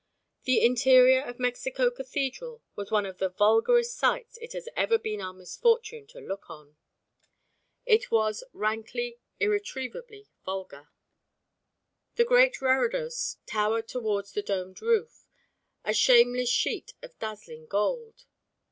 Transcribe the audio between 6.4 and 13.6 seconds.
on. It was rankly, irretrievably vulgar. The great reredos